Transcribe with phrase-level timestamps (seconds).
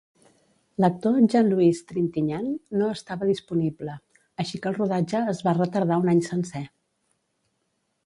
[0.83, 2.49] L'actor Jean-Louis Trintignant
[2.81, 3.99] no estava disponible,
[4.45, 6.69] així que el rodatge es va retardar un any sencer.